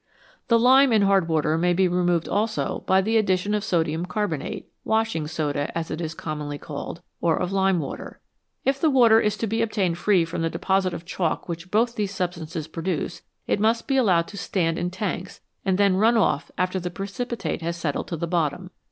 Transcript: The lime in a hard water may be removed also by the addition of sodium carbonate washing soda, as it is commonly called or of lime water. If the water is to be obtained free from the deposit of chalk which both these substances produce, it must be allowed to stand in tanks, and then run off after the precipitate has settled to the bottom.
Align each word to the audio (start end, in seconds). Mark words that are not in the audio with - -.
The 0.47 0.57
lime 0.57 0.91
in 0.91 1.03
a 1.03 1.05
hard 1.05 1.27
water 1.27 1.59
may 1.59 1.73
be 1.75 1.87
removed 1.87 2.27
also 2.27 2.83
by 2.87 3.01
the 3.01 3.17
addition 3.17 3.53
of 3.53 3.63
sodium 3.63 4.07
carbonate 4.07 4.67
washing 4.83 5.27
soda, 5.27 5.69
as 5.77 5.91
it 5.91 6.01
is 6.01 6.15
commonly 6.15 6.57
called 6.57 7.03
or 7.21 7.37
of 7.37 7.51
lime 7.51 7.77
water. 7.79 8.19
If 8.65 8.81
the 8.81 8.89
water 8.89 9.21
is 9.21 9.37
to 9.37 9.45
be 9.45 9.61
obtained 9.61 9.99
free 9.99 10.25
from 10.25 10.41
the 10.41 10.49
deposit 10.49 10.95
of 10.95 11.05
chalk 11.05 11.47
which 11.47 11.69
both 11.69 11.93
these 11.93 12.15
substances 12.15 12.67
produce, 12.67 13.21
it 13.45 13.59
must 13.59 13.85
be 13.87 13.95
allowed 13.95 14.27
to 14.29 14.37
stand 14.37 14.79
in 14.79 14.89
tanks, 14.89 15.39
and 15.63 15.77
then 15.77 15.97
run 15.97 16.17
off 16.17 16.49
after 16.57 16.79
the 16.79 16.89
precipitate 16.89 17.61
has 17.61 17.77
settled 17.77 18.07
to 18.07 18.17
the 18.17 18.25
bottom. 18.25 18.71